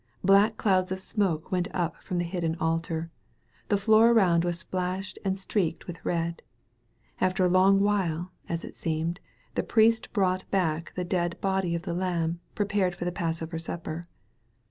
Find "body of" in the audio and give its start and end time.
11.39-11.83